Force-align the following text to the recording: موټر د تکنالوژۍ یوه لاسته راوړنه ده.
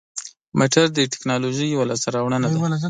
موټر 0.59 0.85
د 0.93 0.99
تکنالوژۍ 1.13 1.67
یوه 1.69 1.85
لاسته 1.89 2.07
راوړنه 2.15 2.47
ده. 2.51 2.59